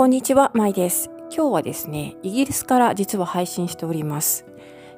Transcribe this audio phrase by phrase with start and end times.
[0.00, 1.10] こんにちは、まいです。
[1.30, 4.46] 今日はですね、イギリスから実は配信しております。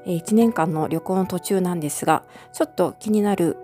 [0.06, 2.22] 1年間の旅行の途中なんですが、
[2.52, 3.56] ちょっと気になる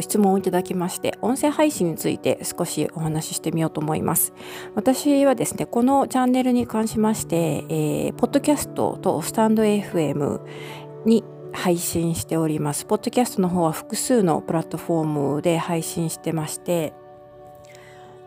[0.00, 4.32] 質問をいただきまして、音声配信について少しお話ししてみようと思います。
[4.74, 10.40] 私はですね、このチャンネルに関しまして、えー、ポッドキャストとスタンド FM
[11.04, 12.86] に配信しております。
[12.86, 16.94] ポッドキャストの方は複数のプラットフォームで配信してまして、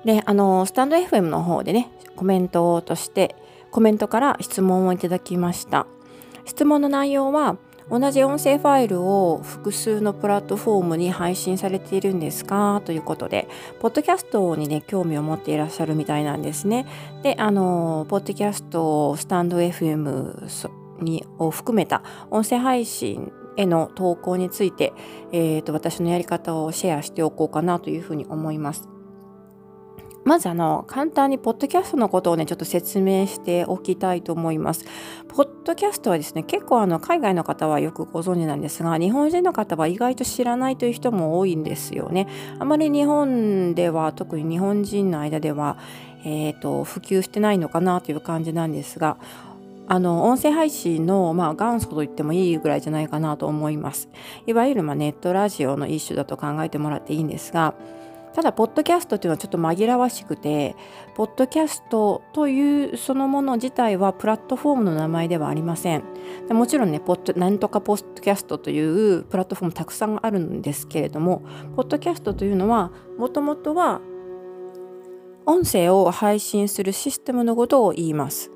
[0.05, 3.35] で、あの、スタンド FM の方でね、コメントとして、
[3.71, 5.88] コメントから質問をいただきました。
[6.45, 7.58] 質問の内容は、
[7.91, 12.84] 同じ音声ファイルを複数のプラットフォームに配信されているんですか？
[12.85, 13.48] ということで、
[13.80, 16.86] ポッドキャストにね、興味を持っていらっしゃるみたいなんですね。
[17.23, 20.47] で、あの、ポッドキャスト、スタンド FM
[21.02, 24.94] にを含めた音声配信への投稿について、
[25.31, 28.88] えーと私のやり方をシェアしておこうかなというふうに思います。
[30.23, 34.85] まずあの簡単にポッドキャストのことをねちょっと説明しておきたいと思います。
[35.27, 42.27] ポッドキャストはですね結構あの海外の方はよくご存知なんですが日本人の方は意外と知らないという人も多いんですよね。
[42.59, 45.77] あまり日本では特に日本人の間では、
[46.25, 49.17] えーと、普及してないのかなという感じなんですが
[49.88, 54.07] あの音声配信の、まあ、元祖と言ってもいいぐらいじゃないかなと思います。
[54.45, 57.73] いわゆる、まあ、ネットラジオの一種だと考えてもらっていいんですが
[58.33, 60.75] ただ、ポッドキャストっていうのはちょっと紛らわしくて、
[61.16, 66.03] ポッドキャストというそのもの自体はプラットフォームの名前ではありません。
[66.50, 71.44] もちろんね、ポッド、なんとかポッドキャストというプラットフォームたくさんあるんですけれども、
[71.75, 74.00] ポッドキャストというのは、もともとは
[75.45, 78.52] 音声を配信するシステムのことを言います。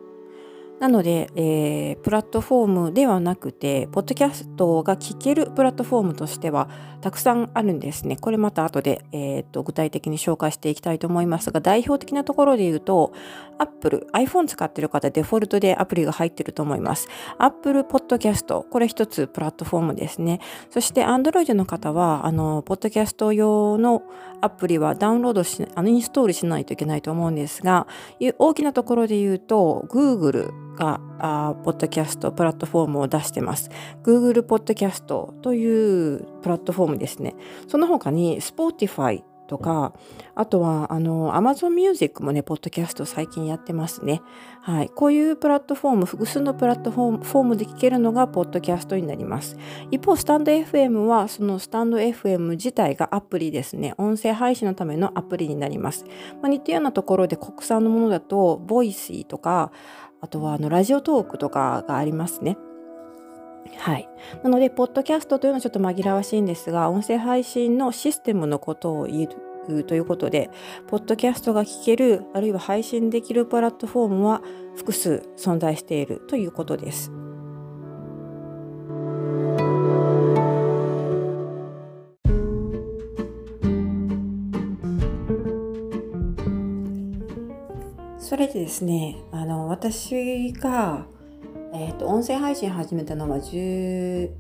[0.84, 6.68] なので、えー、プラットフォームではなくて、ポッドキャストが聞けるプラットフォームとしては
[7.00, 8.18] たくさんあるんですね。
[8.18, 13.14] これまた後で、えーと、具体的に紹介していきたいと思いますが、代表的なところで言うと、
[13.60, 17.08] Apple、iPhone 使ってる方、デフォルトでアプリが入ってると思います。
[17.38, 20.42] Apple Podcast、これ一つプラットフォームですね。
[20.70, 24.04] そして Android の方は、あの、ポッドキャスト用の
[24.44, 27.88] アプリはダウンロードし、あの、インストールしないといけないと思うんですが、
[28.38, 31.00] 大きなところで言うと、Google、が
[31.64, 33.70] ポッドキャストプラットフォームを出してます。
[34.04, 37.36] Google ポッドキャストというプラットフォームですね。
[37.68, 39.94] その他に Spotify とか、
[40.36, 44.22] あとは、あの、Amazon Music もね、ポッドキャスト最近やってますね。
[44.62, 44.90] はい。
[44.90, 49.58] こういうプラットフォーム、複数のプラットフォームで聞けるのが、ポッドキャストになります。
[49.92, 53.94] 一方、スタンド FM は、そのスタンド FM 自体がアプリですね。
[53.98, 56.06] 音声配信のためのアプリになります。
[56.42, 59.72] まあ、似たようなところで国産のものだと、 Voicy とか、
[60.22, 62.58] あとはあのラジオトークとかがありますね。
[63.78, 64.10] はい。
[64.44, 69.28] なので、ポッドキャストというのはちょっと紛らわしいんですが、音声配信のシステムのことを言
[69.68, 70.50] うということで、
[70.88, 74.42] ポッドキャストが聞ける、あるいは配信できるプラットフォームは
[74.76, 77.12] 複数存在しているということです。
[88.18, 91.06] それでですね、あの、私が、
[91.76, 94.32] え、ー、と、音声配信始めたのは18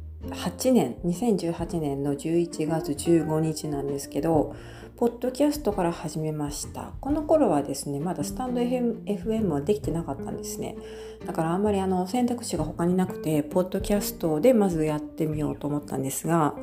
[0.71, 4.55] 年、2018年の11月15日なんですけど、
[4.97, 6.93] ポッドキャストから始めました。
[7.01, 10.77] この頃はですね、まだスタンド FM はできてなかったんですね。
[11.25, 16.53] だからあんまりあの選択肢が他になくて、ポッドキャストでまずやってみようと思ったんですが、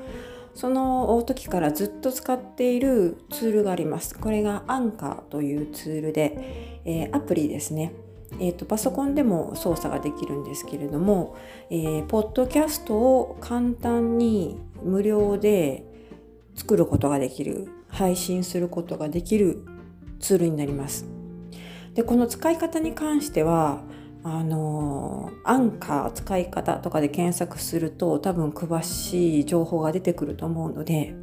[0.55, 4.17] その時からずっと使っているツールがあります。
[4.17, 7.93] これがアンカーというツールで、えー、アプリですね。
[8.39, 11.37] えーと、パソコンでも操作ができるんですけれども、
[11.69, 15.85] えー、ポッドキャストを簡単に無料で
[16.55, 19.65] 作ることができる配信することができる
[20.21, 21.07] ツールになります。
[21.95, 23.83] でこの使い方に関しては
[24.23, 31.15] あのアンカー使い方とかで検索すると多分詳しい情報が出てくると思うので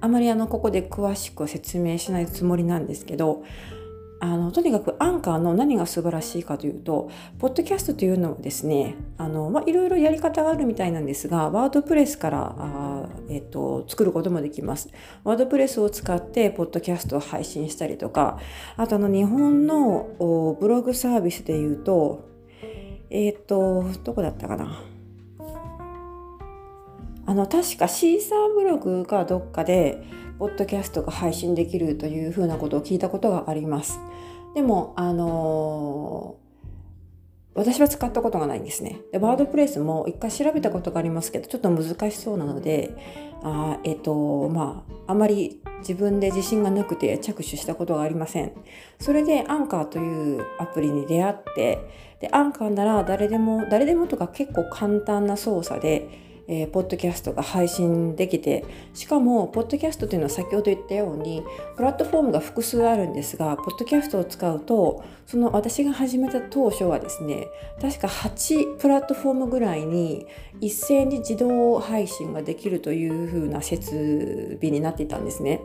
[0.00, 3.42] あまりあのここで詳しく説明しないつもりなんですけど
[4.18, 14.88] あのとにかくアンカーの何が素晴らしいかというとポッドキャストというのはですねあの、まあ、いろいろやり方があるみたいなんですがワードプレスからあ、えっと、作ることもできます。
[15.24, 18.38] ワードプレスを使ってポッドキャストを配信したりとか
[18.76, 22.28] あとあの日本のブログサービスでいうと
[23.10, 24.82] えっ、とどこだったかな。
[27.28, 30.04] あの確かシーサーブログかどっかで
[30.38, 33.98] ポッドキャストが配信できるというふうなことを聞いたことがあります。
[34.54, 39.00] でも、あのー、私は使ったことがないんですね。
[39.12, 42.90] で、ワードプレスも一回調べたことがありますけど、ちょっと難しそうなので、
[43.42, 48.52] あえっ、ー、と、まあ、あまり自分で自信がなくて着手したことがありません。
[49.00, 51.78] それでアンカーというアプリに出会って、
[52.20, 58.64] でアンカーなら誰でも、誰でもとか結構簡単な操作で、えー、ポッドキャストが配信できて
[58.94, 61.42] しかもポッドキャストというのは先ほど言ったように
[61.76, 67.48] プラットフォームが複数あるんですがポッドキャストを使うとその私が始めた当初はですね
[67.80, 70.26] 確か8プラットフォームぐらいに
[70.60, 75.60] 一斉に自動配信ができるというふうな設備になっていたんですね。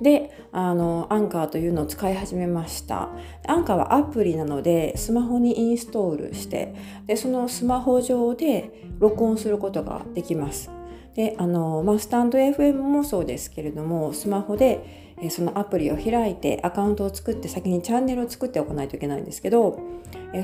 [0.00, 3.08] であのアンカーというのを使い始めました。
[3.46, 6.74] アンカーはアプリなのでスマホにインストールして
[7.06, 10.70] でそのスマホ上で録音することができます。
[11.14, 19.78] であの、まあ、スタンド FM もそうですけれどもスマホでそのアプリを開いてアカウントを作って先にチャンネルを作っておかないといけないんですけど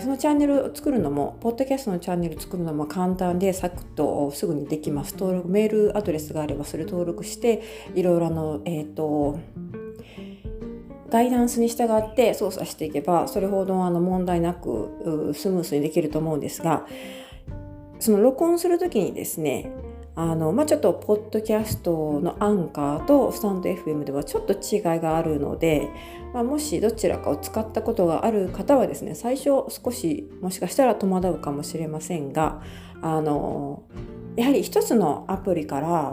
[0.00, 5.14] そのチャンネルを作るのもポッドキャストのチャンネル作るのも簡単でサクッとすぐにできます。
[5.18, 7.62] 登録メールアドレスがあればそれ登録して
[7.94, 9.40] いろいろのえっ、ー、と
[11.10, 16.86] ガイダンスに従って操作していけばそれほどあの問題なくスムースにできると思うんですが
[17.98, 19.72] その録音する時にですね
[20.18, 25.88] あの、まあ、ちょっとポッドキャストのアンカーとスタンド FM ではちょっと違いがあるので、
[26.34, 32.60] まあ、もしどちらかを使ったことがある方はですね最初少しもしかしたら戸惑うかもしれませんが
[33.00, 33.84] あの
[34.34, 36.12] やはり一つのアプリから、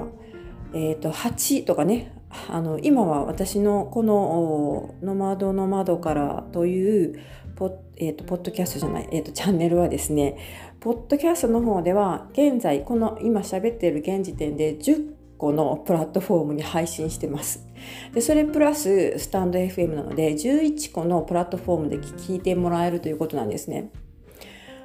[0.76, 2.14] えー、と8とかね
[2.50, 7.20] あの今は私のこの「ノマドの窓から」という
[7.56, 10.38] ポ,、えーと、ポッドキャストじゃない、えーとチャンネルはですね
[10.80, 17.66] ポッドキャストの方では現在この今喋っている現時点で10個のプラットフォームに配信してます。
[18.14, 23.92] でそれプラススタンド FM なので11個のプラットフォームで聞いてもらえるということなんですね。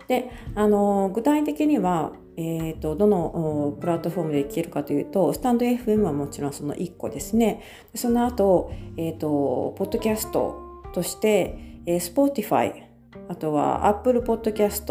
[0.09, 2.13] であの具体的には、
[2.43, 7.63] えーと、どのプラットフォームで聴けるかというとスタンド FM はもちろんその1個ですね。
[7.95, 12.85] その後、えーと、ポッドキャストとして、えー、Spotify
[13.29, 14.87] あとは Apple Podcast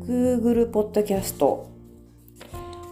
[0.00, 1.70] Google ポッドキャスト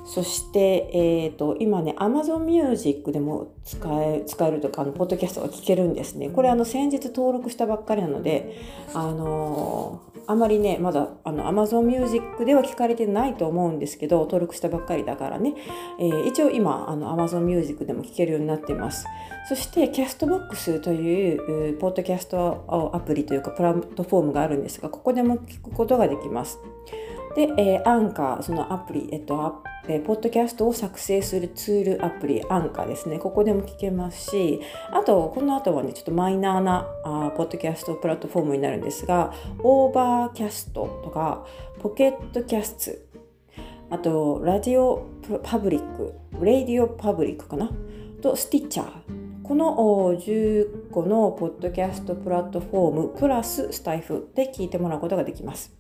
[0.09, 6.31] そして、えーと、今ね Amazon Music でも使え使えるとかあのポッドキャストが聞けるんですね。
[6.31, 8.59] これあの先日登録したばっかりなので
[8.95, 15.55] あのー、あまりねまだあの Amazon Music では聞かれてないと思うんですけど登録したばっかりだからね、
[16.01, 19.05] えー、一応今あの Amazon Music でも聞けるようになってます。
[19.47, 26.59] そして Castbox というポッドキャストアプリというかプラットフォームがあるんですがここでも聞くことができます。
[27.35, 33.19] で、えー、 Anchor、そのアプリ、えっと、えー、ポッドキャストを作成するツールアプリ、アンカーですね。
[33.19, 34.61] ここでも聞けますし、
[34.93, 41.47] あと、この後はね、ちょっとマイナーなあポッドキャストプラットフォームになるんですが、 Overcast とか、
[41.81, 43.17] ポケットキャスト、
[43.91, 45.07] あと、ラジオ
[45.43, 47.71] パブリック、レディオパブリックかな？
[48.21, 48.89] と、スティッチャー。
[49.43, 49.75] この
[50.13, 55.75] 10個のポッドキャストプラットフォームプラススタイフで聞いてもらうことができます。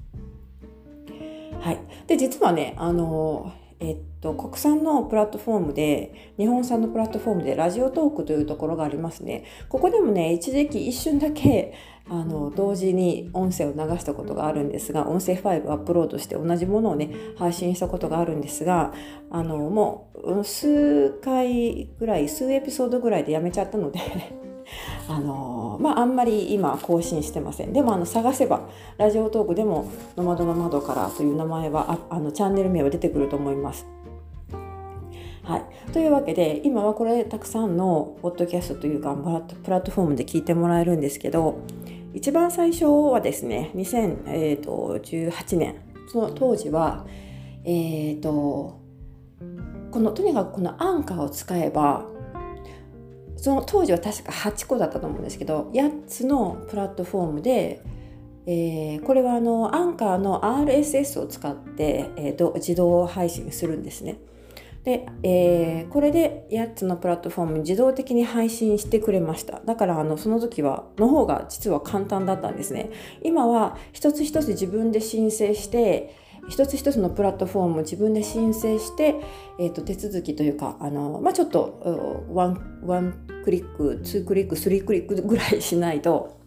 [1.60, 9.44] はい、で実はねあのえっと、国産のプラットフォームで日本産のプラットフォームでラジオトークというところがありますね。
[9.69, 11.75] ここでもね一時期一瞬だけ
[12.10, 18.94] あの同時に音声を流したことがあるんですが音声ファイルをアップロードして同じものをね配信したことがあるんですが
[19.30, 24.00] あのもう数回ぐらい数エピソードぐらいでやめちゃったので
[25.08, 27.72] あのまああんまり今更新してません。
[27.72, 33.87] でもあの探せばラジオトークでも「ノマドの窓から」という名前はああのチャンネル名は出てくると思います。
[35.43, 39.17] はい、というわけで今はこれたくさんのポッドキャストというか
[39.63, 41.60] プラットフォームで聞いてもらえるんですけど
[42.13, 45.77] 一番最初はですね2018年。
[46.10, 47.06] その当時は
[47.65, 48.81] えっ、ー、と
[49.91, 52.06] このとにかくこのアンカーを使えば
[53.38, 57.82] その当時は確か8個だったと思うんですけど8つのプラットフォームで、
[58.46, 64.18] えー、これはあのアンカーの RSS を使って、えー、自動配信するんですね。
[64.84, 72.90] で、えー、これで8つのプラットフォームに自動的に配信してくれましただからあのその時はの方が実は簡単だったんですね
[73.22, 76.16] 今は一つ一つ自分で申請して
[76.48, 79.17] 一つ一つのプラットフォームを自分で申請して、
[79.58, 86.40] えーと、手続きというかあの、まあ、ちょっと one one click two click three click ぐらいしないと、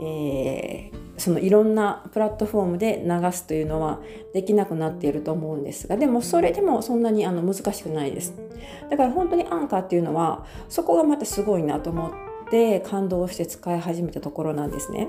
[0.00, 4.00] えー、そのいろんなプラットフォームで流すというのは
[4.34, 8.34] できなくなっていると思うんですがでもそれでもそんなにあの難しくないです
[8.90, 12.12] だから本当にアンカーっていうのはそこがまたすごいなと思っ
[12.50, 15.08] て感動して使い始めたところなんですね。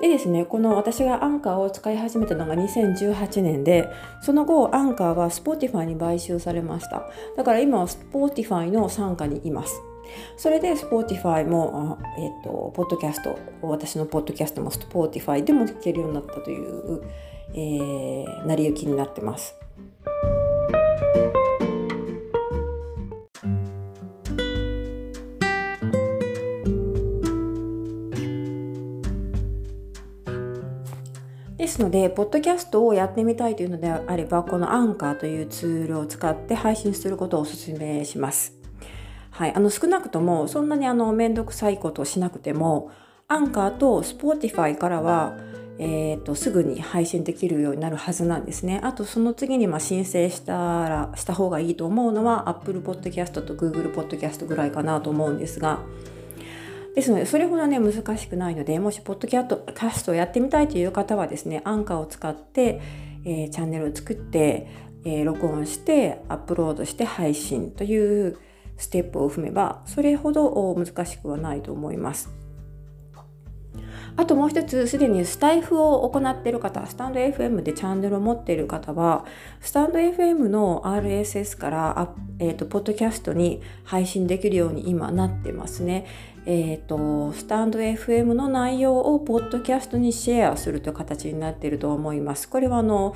[0.00, 3.86] でですね、この私がアンカーを使い始めたのが2018年で、
[4.22, 7.10] その後アンカーは Spotify に買収されました。
[7.36, 9.82] だから今は Spotify の傘下にいます。
[10.38, 17.02] それで Spotify も、えっ、と、ポッドキャスト、私のポッドキャストも Spotify でも聞けるようになったという、
[17.52, 19.54] えー、成り行きになってます。
[31.80, 38.54] ので、ポッドキャストをやってみたいというのであれば、このアンカーというツールを使って配信することをお勧めします。
[39.30, 42.90] はい、あの少なくともそんなにあのめんどくさいことをしなくても、
[43.28, 45.36] アンカーと Spotify からは、
[45.78, 48.80] えーと、すぐに配信できるようになるはずなんですね。
[48.82, 50.52] あとその次にま申請した
[50.88, 55.80] らした方がいいと思うのは Apple Podcast と Google Podcast ぐらいかなと思うんですが、
[56.94, 62.80] ですので、それほどね、難しくないので、もし、ポッドキャストをやってみたいという方はですね、アンカーを使って、
[63.24, 64.66] えー、チャンネルを作って、
[65.04, 68.38] えー、録音して、アップロードして配信という
[68.76, 72.30] ステップを踏めば、それほど難しくはないと思います。
[74.16, 79.24] あともう一つ、すでにスタイフを行っている方、スタンド FM でチャンネルを持っている方は、
[79.60, 86.06] スタンド FM の RSS からえーと、ポッドキャストに配信できるように今なってますね。
[86.46, 92.48] えーと、スタンド FM の内容をポッドキャストにシェアするという形になっていると思います。
[92.48, 93.14] これはあの、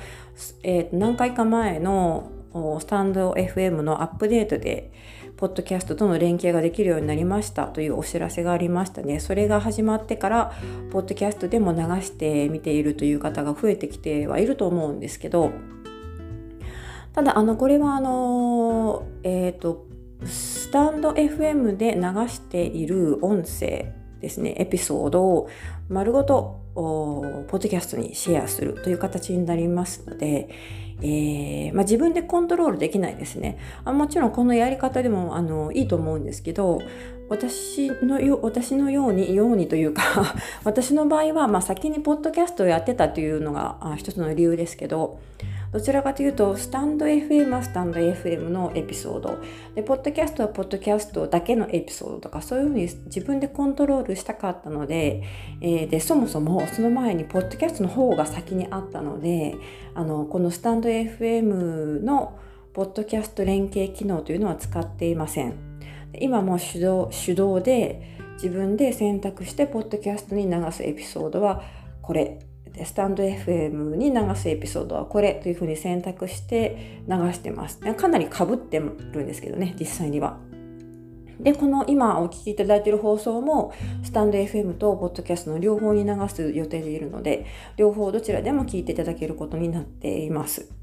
[0.63, 2.31] えー何回か前の
[2.79, 4.91] スタンド FM のアップデートで
[5.35, 9.19] ポッドキャストとの連携ができるようになりましたというお知らせがありましたね。
[9.19, 10.53] それが始まってから、
[10.91, 15.51] ポッドキャストでも流してみているという方が増えてきてはいると思うんですけど、
[17.11, 19.85] ただ、あの、これはあの、えっ、ー、と、
[20.23, 25.49] スタンド FM で流している音声ですね、エピソードを
[25.89, 30.49] 丸ごとポッドキャストにシェアするという形になりますので、
[31.01, 33.59] えー、まあ、自分でコントロールできないですね。
[33.83, 36.79] あもちろんこのやり方でもあのいいと思うんですけど
[37.29, 40.01] 私のよ私のようにようにというか
[40.63, 45.19] 私の場合は、まあ、先にポッドキャストをやってたというのが一つの理由ですけど
[45.75, 49.37] どちらかというと、スタンド FM はスタンド FM のエピソード、
[49.75, 55.21] で、ポッドキャストはポッドキャストだけのエピソードとか、そういうふうに自分でコントロールしたかったので、
[55.59, 59.55] えー、で、そもそもその前にポッドキャストの方が先にあったので、
[59.95, 62.39] あの、このスタンド FM の
[62.71, 65.55] ポッドキャスト連携機能というのは使っていません。
[66.21, 71.63] 今も手動手動で自分で選択してポッドキャストに流すエピソードは
[72.01, 72.39] これ
[72.83, 77.79] スタンド FM に流すエピソードはこれというふうに選択して流してます。
[77.79, 78.85] かなりかぶってる
[79.23, 80.37] んですけどね、実際には。
[81.39, 87.45] で、この今お聞きいただいている放送も、スタンド FM とポッドキャストの両方に流す予定でいるので、
[87.77, 90.74] 両方どちらでも聞いていただけることになっています。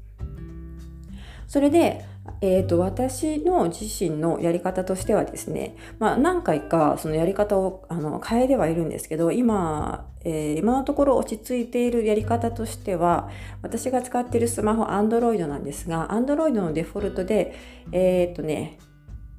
[1.53, 2.03] それで、
[2.41, 13.29] えーと、私の自身のやり方としてはですね、まあ、何回かそのやり方をあの変えてはいるんですけど今、えー、今のところ落ち着いているやり方としては
[13.61, 17.53] 私が使っているスマホ Android なんですが Android のデフォルトで
[17.91, 18.79] えっ、ー、とね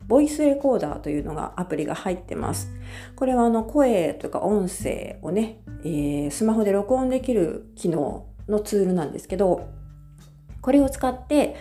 [0.06, 2.70] ボイスレコーダーというのがアプリが入ってます。
[3.16, 9.66] これはあの声とか音声をね、えー、スマホで録音できる機能のツールなんですけど、
[10.60, 11.56] これを使って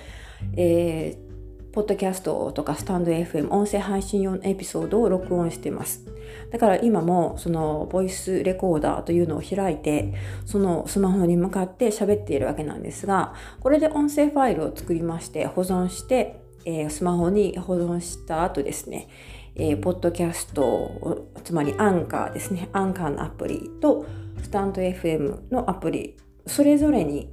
[0.56, 6.06] えー、ポッドキャストとかスタンド FM 音声配信用のエピソードを録音してます。
[6.52, 10.14] だから今もそのボイスレコーダーというのを開いて
[10.46, 19.10] そのスマホに向かって喋っているわけなんですがこれで音声ファイルを作りまして保存して、えー、スマホに保存した後ですね
[19.56, 24.06] えー、ポッドキャストつまりアンカーですねアンカーのアプリと
[24.42, 27.30] スタンド FM のアプリそれぞれに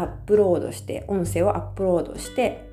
[0.00, 2.70] アップロードして音声をアップロードして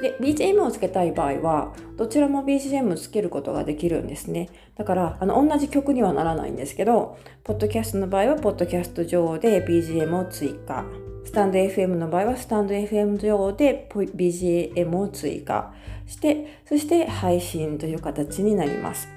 [0.00, 4.48] で BGM をつけたい場合はどちらも BGM つけることができるんですね。
[4.76, 10.84] だからあの同じ曲にはならないんですけどポッドキャストの場合はポッドキャスト上で BGM を追加。
[11.24, 15.72] スタンド FM の場合はスタンド FM 上で BGM を追加
[16.06, 19.08] してそして配信という形になります。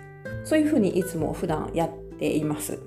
[0.43, 2.79] そういうふうにいつも普段やっています。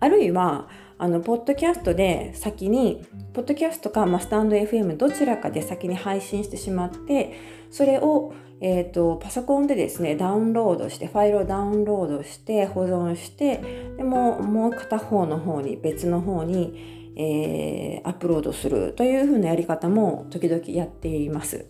[0.00, 0.68] あるいは
[1.00, 7.34] あの、ポッドキャストで先に、ポッドキャストか、まあ、スタンド FM どちらかで先に配信してしまって、
[7.70, 21.66] それを、えっ、ー、と、パソコンでですね、ダウンロードして、ファイルをダウンロードして、保存して、でも、もう片方の方に、別の方に、えー、アップロードするというふうなやり方も時々やっています。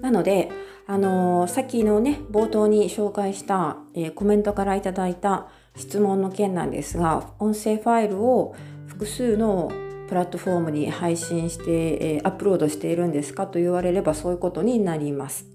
[0.00, 0.50] なので、
[0.86, 8.54] あのー、さっきのね、冒頭に紹介した、えー、コメントからいただいた質問の件なんですが音声ファイルを
[8.86, 9.70] 複数の
[10.08, 13.48] プラットフォームに配信して、え、アップロードしているんですか？
[13.48, 15.46] と言われればそういうことになります。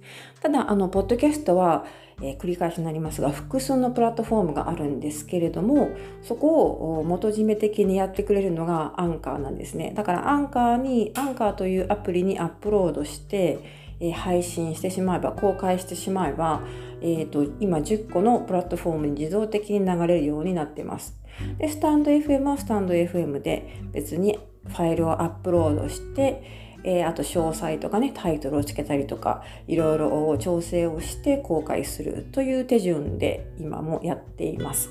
[0.41, 1.85] ただ、あの、ポッドキャストは、
[2.21, 9.93] え、繰り返しになりますが、複数のプラットフォームがあるんですけれども、そこを元締め的にやってくれるのがアンカーなんですね。
[9.95, 13.59] だからアンカーに、アンカーというアプリにアップロードして、
[14.01, 16.63] え、配信してしまえば、公開してしまえば、
[17.01, 21.15] えーと、今10個のプラットフォームに自動的に流れるようになってます。
[21.57, 26.43] で、スタンド FM はスタンド FM で別にファイルをアップロードして、
[26.83, 34.89] えー、あと詳細とかね、タイトルをつけたりとか、いろいろ調整をして公開するという手順で今もやっています。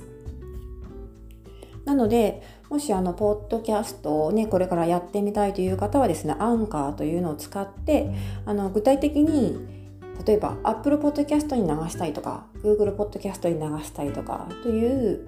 [1.85, 8.15] なので、もしあの、ポッドキャストをね、これからやってみたいという方はですね、アンカーというのを使って、
[8.47, 9.81] あの、具体的に
[10.27, 15.25] 例えば Apple Podcast に流したいとか Google Podcast に流したいとかという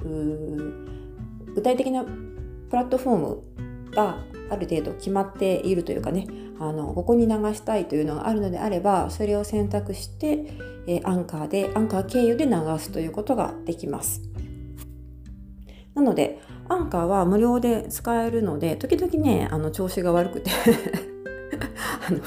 [1.54, 2.10] 具体的なプ
[2.72, 4.18] ラットフォームが
[4.50, 6.26] ある程度決まっているというかね
[6.58, 10.44] あのここに流したいというのがあるのであればそれを選択して、
[10.86, 14.31] えー、アンカーでアンカー経由で流すということができます
[15.94, 20.50] なのでアンカーは無料で使えるので時々ねあの調子が悪くて
[22.08, 22.18] あの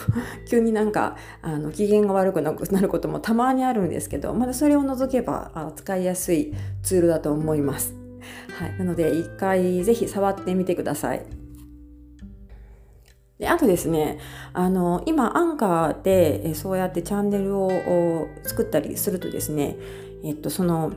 [0.47, 6.53] 急になんかあの機嫌が悪くなることもたまにあるんですけどまだそれを除けばあ使いやすい
[6.83, 7.95] ツールだと思います。
[8.57, 11.25] はい、なので一回ぜひ触ってみてください。
[13.39, 14.19] であとですね
[14.53, 19.75] あの今アンカーでそうやってチャンネルを作ったりするとですね
[20.23, 20.93] えっとその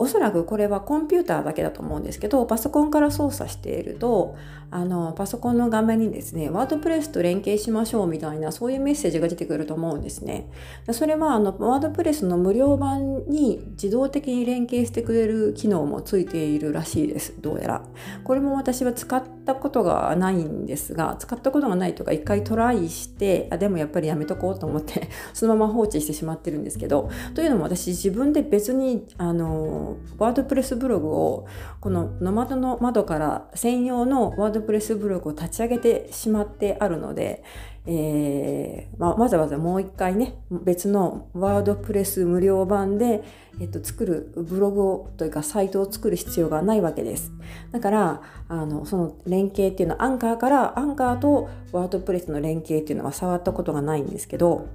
[0.00, 4.34] おそらくこれはコンピューターだけだと思うんですけどパソコンから操作していると
[4.70, 10.48] あのパソコンの画面にですねワードプレスと連携しましょうみたいなそういうメッセージが出てくると思うんですね。
[10.92, 17.82] それはあのワードプレスの無料版に自動的に連携してくれる機能もついているらしいですどうやら。
[18.24, 31.46] これも私は使ったことがないんですが使ったことがないとか一回トライしてあでもやっぱりやめとこうと思って そのまま放置してしまってるんですけどというのも私自分で別にあのワードプレスブログを
[31.80, 37.42] このノマドの窓から専用のワードプレスブログを立ち上げてしまってあるので、
[37.86, 43.22] えーまあ、わざわざもう一回ね別のワードプレス無料版で、
[43.60, 47.32] えっと、作るブログをというかサイトを作る必要がないわけです。
[47.72, 54.68] だからあのその連携っていうのはアンカーからアンカーとワードプレスの連携っていうのは触ったことがないんですけど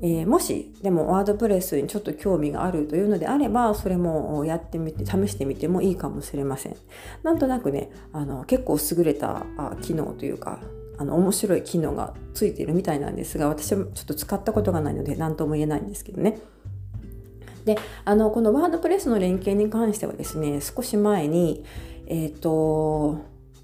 [0.00, 6.76] えー、もしでもワードプレスにちょっと興味があるというのであればそれもやってみて試してみてもいいかもしれません。
[7.24, 9.44] なんとなくねあの結構優れた
[9.82, 10.60] 機能というか
[10.98, 16.38] あの面白い機能がついているみたいなんですが私はちょっと使ったことがないので何とも言えないんですけどね。
[17.64, 21.64] であのこのワードプレスの連携に関してはですね少し前に
[22.06, 23.18] えっ、ー、と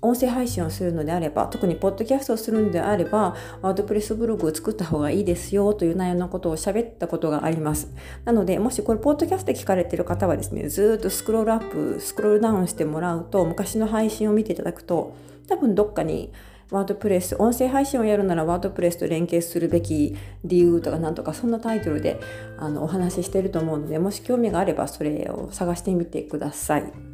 [0.05, 7.93] 音声配信をするのであれば特にポッドキャストをするのであればワードプレスブログを作った方がいいですよという内容のことを喋ったことがあります
[8.25, 15.17] なのでもしこれポッドキャストで聞かれてる方はですねずっとスクロールアップスクロールダウンしてもらうと昔の配信を見ていただくと
[15.49, 16.33] 多分どっかに
[16.71, 22.19] ワードプレス、音声配信をやるならワードプレスと連携するべき理由とかなんとかそんなタイトルで
[22.59, 27.14] あのお話ししてると思うのでもし興味があればそれを探してみてください。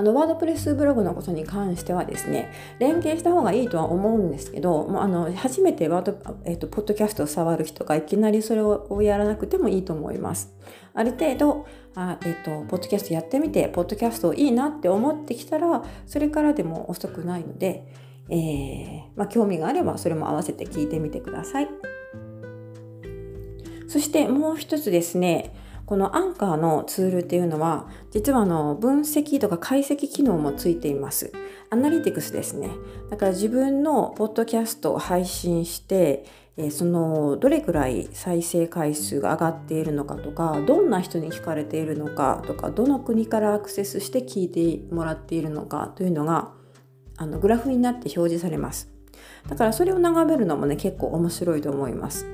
[0.00, 10.54] あのワードプレスブログのことに関してはですね連携した方がいいとは思うんですけどもうあの初めてワード、えーと、ポッドキャストを触る人がいきなりそれをやらなくてもいいと思います。
[10.94, 17.86] ある程度あ、えーと、ポッドキャストやってみてポッドキャストいいなって思ってきたらそれからでも遅くないので、
[18.30, 21.68] えー、まあ、興味があればそれも合わせて聞いてみてください。
[23.86, 25.52] そしてもう一つですね
[25.90, 31.32] このアンカーのツールっていうのは実はあの分析とか解析機能もついています。
[31.68, 32.70] アナリティクスですね。
[33.10, 36.26] だから自分のポッドキャストを配信して
[36.70, 46.52] そのどれくらい再生回数が上がっているのかとかどんな人に聞かれているのかとかどの国からアクセスして聞いてもらっているのかというのが
[47.16, 48.88] あのグラフになって表示されます。
[49.48, 52.26] だからそれを眺めるのもね結構面白いと思います。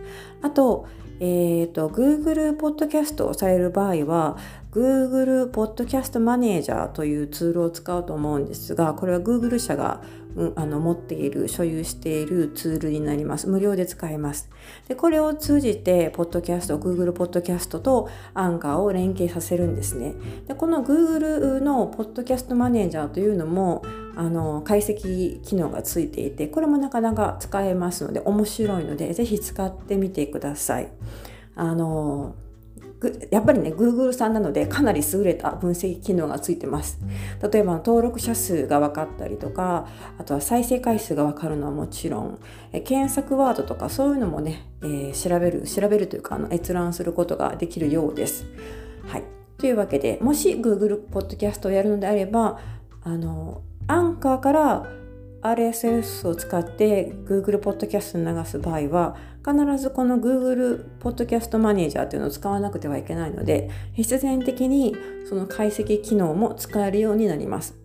[0.43, 0.87] あと
[1.19, 4.37] えーと、Google ポッドキャストをされる場合は
[4.71, 10.03] Google ポッドキャストマネージャーというツールを使うと思うんですがこれは Google 社が、
[10.35, 13.49] うん、あの持っている所有しているツールになります。
[13.49, 14.51] 無料で使えます。
[14.87, 20.15] でこれを通じてポッドキャスト Google ポッドキャストとアンカーを連携させるんですね。
[20.47, 23.83] でこの Google のポッドキャストマネージャーというのも
[24.17, 30.89] あの解析機能がついていてこれもなかなか使えますので面白いので是非使ってみてください。
[31.55, 32.35] あの
[33.31, 36.99] やっぱりね Google さんなのでかなり優れた分析機能がついてます。
[37.53, 39.87] 例えば登録者数が分かったりとか
[40.19, 42.39] あとは再生回数が分かるのはもちろん
[42.73, 48.47] え検索ワードとかそういうのもね、えー、調べる調べるというかあの閲覧することができるようです。
[49.07, 49.25] はい。
[49.59, 52.59] というわけでもし Google ポッドキャストをやるのであれば
[53.03, 54.87] あのアンカーから
[55.43, 64.97] RSS を使って Google ポッドキャストに流す場合は必ずこの Google ポッドキャストマネージャーというのを使わなくてはいけないので必然的に
[65.29, 67.77] その解析機能も使えるようになります。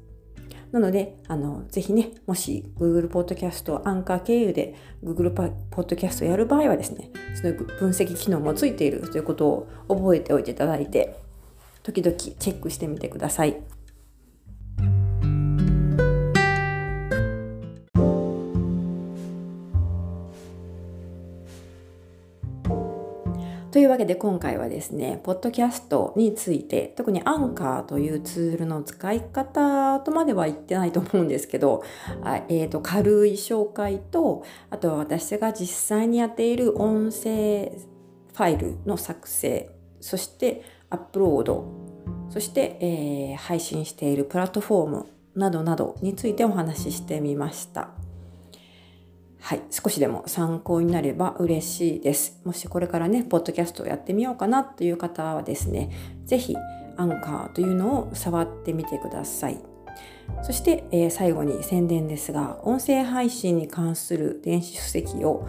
[0.71, 11.19] なので、あの、ぜひね、もし Google ポッドキャスト、アンカー経由で Google ポッドキャストをやる場合はですね、その分析機能もついているということを覚えておいていただいて、
[11.83, 13.61] 時々チェックしてみてください。
[23.81, 31.83] というわけで今回はですね、ポッドキャストについて、特にアンカーというツールの使い方とまでは言ってないと思うんですけど、
[32.21, 41.65] あえーと、軽い紹介と、あとは私が実際にやっている音声ファイルの作成、そしてアップロード、
[42.29, 47.89] そして、えー、配信しているプラットフォームなどなどについてお話ししてみました。
[49.41, 52.39] はい、少しでも参考になれば嬉しいです。
[52.45, 55.89] もしこれからね、ポッドキャストをやってみようかなという方はですね、
[56.25, 56.55] 是非
[56.95, 59.57] アンカーというのを触ってみてください。
[60.43, 65.47] そして、えー、最後に宣伝ですが、音声配信に関する電子書籍を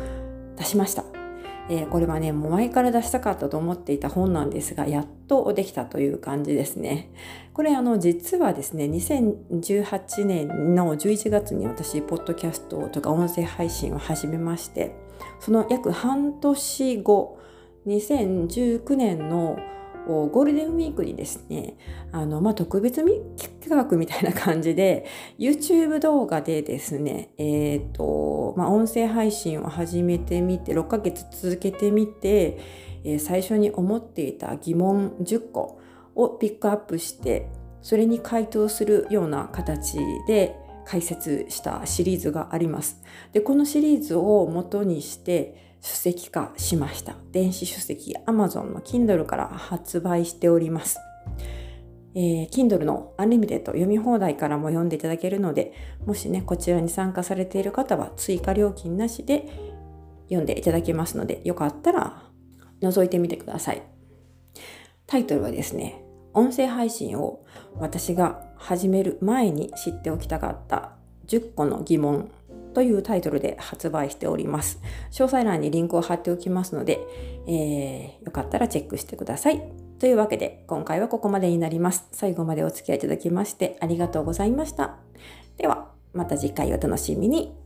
[0.56, 1.21] 出しました。
[1.68, 7.10] えー、これはね、もう前から出したかったと思っていた本なんですが、やっとできたという感じですね。
[7.52, 14.94] これあの、実はですね、2018年の11月に私、ポッドキャストとか音声配信を始めまして、
[15.38, 17.38] その約半年後、
[17.86, 19.58] 2019年の
[20.06, 21.76] ゴールデンウィークにですね、
[22.10, 25.06] あの、まあ、特別企画みたいな感じで、
[25.38, 32.58] YouTube 動画でですね、えっ、ー、と、まあ、音声配信を始めてみて、6ヶ月続けてみて、
[33.04, 35.80] えー、最初に思っていた疑問10個
[36.14, 37.48] をピックアップして、
[37.80, 43.02] それに回答するような形で解説したシリーズがあります。
[43.32, 47.16] で、このシリーズを元にして、書籍化しました。
[47.32, 51.00] 電子書籍 Amazon の Kindle から発売しております。
[52.14, 55.72] えー、Kindle の Unlimited 読み放題からも読んでいただけるので、
[56.06, 59.48] もしね、こちらに参加されている方は追加料金なしで
[60.26, 62.22] 読んでいただけますので、よかったら
[62.80, 63.82] 覗いてみてください。
[65.06, 67.44] タイトルはですね、音声配信を
[67.76, 70.92] 私が始める前に知っておきたかった
[71.26, 72.30] 10個の疑問
[72.72, 74.80] というタイトルで発売しております。
[75.10, 77.00] 詳細欄にリンクを貼っておきますので、
[77.46, 79.62] えー、よかったらチェックしてください。
[79.98, 82.08] というわけで、今回はここまでになります。
[82.12, 84.96] 最後までお付き合いいただきましてありがとうございました。
[85.56, 87.61] では、また次回お楽しみに。